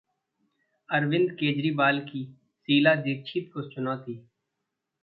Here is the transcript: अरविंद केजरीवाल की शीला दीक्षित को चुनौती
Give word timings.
अरविंद 0.89 1.31
केजरीवाल 1.31 1.99
की 2.01 2.23
शीला 2.25 2.95
दीक्षित 3.01 3.51
को 3.53 3.69
चुनौती 3.69 4.21